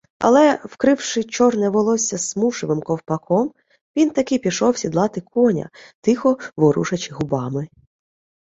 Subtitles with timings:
[0.19, 3.51] Але, вкривши чорне волосся смушевим ковпаком,
[3.97, 5.69] він таки пішов сідлати коня,
[6.01, 7.67] тихо ворушачи губами.